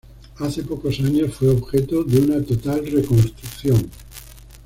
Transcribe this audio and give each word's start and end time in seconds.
Hace 0.39 0.63
pocos 0.63 0.99
años 1.01 1.31
fue 1.35 1.49
objeto 1.49 2.03
de 2.03 2.21
una 2.21 2.41
total 2.43 2.83
reconstrucción. 2.87 3.87